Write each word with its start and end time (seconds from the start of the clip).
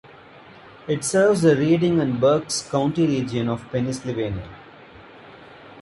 It 0.87 1.03
serves 1.03 1.43
the 1.43 1.55
Reading 1.55 1.99
and 1.99 2.19
Berks 2.19 2.67
County 2.67 3.05
region 3.05 3.47
of 3.47 3.71
Pennsylvania. 3.71 4.49